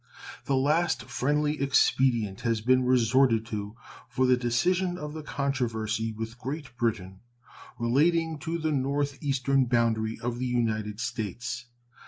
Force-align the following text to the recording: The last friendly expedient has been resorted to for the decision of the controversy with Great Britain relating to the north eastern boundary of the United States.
The 0.45 0.55
last 0.55 1.03
friendly 1.03 1.61
expedient 1.61 2.41
has 2.41 2.59
been 2.61 2.83
resorted 2.87 3.45
to 3.53 3.75
for 4.09 4.25
the 4.25 4.35
decision 4.35 4.97
of 4.97 5.13
the 5.13 5.21
controversy 5.21 6.11
with 6.11 6.39
Great 6.39 6.75
Britain 6.75 7.19
relating 7.77 8.39
to 8.39 8.57
the 8.57 8.71
north 8.71 9.21
eastern 9.21 9.65
boundary 9.65 10.17
of 10.19 10.39
the 10.39 10.47
United 10.47 10.99
States. 10.99 11.67